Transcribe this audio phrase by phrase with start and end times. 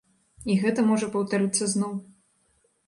[0.53, 1.93] І гэта можа паўтарыцца зноў.